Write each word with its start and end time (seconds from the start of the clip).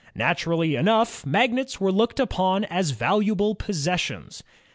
Naturally 0.15 0.75
enough, 0.75 1.27
magnets 1.27 1.79
were 1.79 1.91
looked 1.91 2.19
upon 2.19 2.63
as 2.63 2.89
valuable 2.89 3.53
possessions. 3.53 4.41